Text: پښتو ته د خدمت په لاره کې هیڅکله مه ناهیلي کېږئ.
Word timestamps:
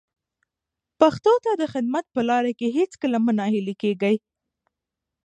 پښتو 0.99 1.33
ته 1.45 1.51
د 1.61 1.63
خدمت 1.73 2.05
په 2.15 2.21
لاره 2.29 2.51
کې 2.59 2.67
هیڅکله 2.77 3.17
مه 3.25 3.33
ناهیلي 3.39 3.75
کېږئ. 3.81 4.15